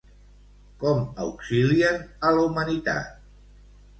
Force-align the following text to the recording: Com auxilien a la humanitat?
Com 0.83 1.03
auxilien 1.25 2.01
a 2.29 2.33
la 2.37 2.45
humanitat? 2.47 3.23